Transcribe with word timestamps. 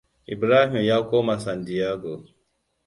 Ibrahim 0.33 0.73
ya 0.89 0.97
koma 1.07 1.35
San 1.45 1.59
Diego. 1.67 2.11